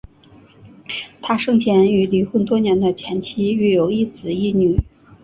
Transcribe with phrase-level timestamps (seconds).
[1.21, 4.79] 他生前与离婚多年的前妻育有一子一女。